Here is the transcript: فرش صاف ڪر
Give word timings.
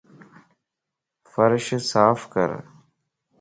فرش 1.31 1.67
صاف 1.89 2.19
ڪر 2.33 2.49